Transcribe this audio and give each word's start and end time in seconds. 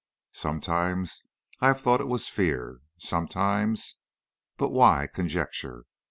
Sometimes 0.33 1.21
I 1.59 1.67
have 1.67 1.79
thought 1.79 2.01
it 2.01 2.07
was 2.07 2.27
fear. 2.27 2.79
Sometimes 2.97 3.97
But 4.57 4.69
why 4.71 5.05
conjecture? 5.13 5.85